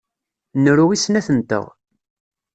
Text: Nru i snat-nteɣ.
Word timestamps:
Nru 0.63 0.85
i 0.95 0.97
snat-nteɣ. 1.03 1.65